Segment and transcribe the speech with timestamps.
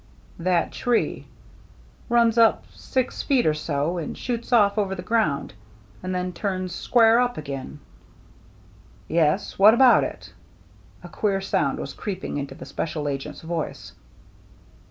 [0.39, 1.27] 1* "That tree—
[2.09, 5.53] runs up six feet or so, and shoots oflf over the ground,
[6.01, 7.77] and then turns square up again.""
[9.07, 9.59] Yes.
[9.59, 10.33] What about it?"
[11.03, 13.91] A queer sound was creeping into the special agent's voice.